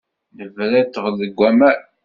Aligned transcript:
Nebra 0.37 0.65
i 0.81 0.83
ṭṭbel 0.87 1.13
deg 1.21 1.33
waman. 1.39 1.79